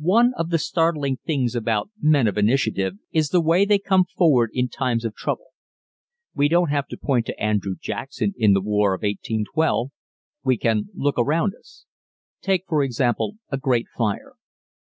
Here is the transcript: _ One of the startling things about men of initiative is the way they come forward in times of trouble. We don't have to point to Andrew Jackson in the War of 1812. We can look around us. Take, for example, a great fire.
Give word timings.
_ - -
One 0.04 0.34
of 0.36 0.50
the 0.50 0.58
startling 0.58 1.16
things 1.26 1.56
about 1.56 1.90
men 2.00 2.28
of 2.28 2.38
initiative 2.38 2.94
is 3.10 3.30
the 3.30 3.40
way 3.40 3.64
they 3.64 3.80
come 3.80 4.04
forward 4.04 4.50
in 4.52 4.68
times 4.68 5.04
of 5.04 5.16
trouble. 5.16 5.48
We 6.32 6.46
don't 6.46 6.70
have 6.70 6.86
to 6.86 6.96
point 6.96 7.26
to 7.26 7.42
Andrew 7.42 7.74
Jackson 7.74 8.34
in 8.36 8.52
the 8.52 8.60
War 8.60 8.94
of 8.94 9.02
1812. 9.02 9.90
We 10.44 10.58
can 10.58 10.90
look 10.94 11.18
around 11.18 11.56
us. 11.58 11.86
Take, 12.40 12.66
for 12.68 12.84
example, 12.84 13.34
a 13.50 13.56
great 13.56 13.88
fire. 13.88 14.34